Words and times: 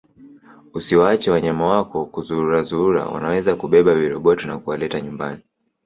Usiwaache 0.73 1.31
wanyama 1.31 1.67
wako 1.67 2.05
kuzururazurura 2.05 3.05
wanaweza 3.05 3.55
kubeba 3.55 3.95
viroboto 3.95 4.47
na 4.47 4.57
kuwaleta 4.59 5.01
nyumbani 5.01 5.43